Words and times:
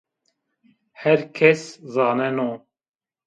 Her 1.01 1.19
kes 1.37 1.61
zaneno 1.93 2.49